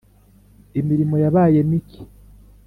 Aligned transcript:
imirimo 0.79 1.15
yabaye 1.23 1.59
mike 1.69 2.01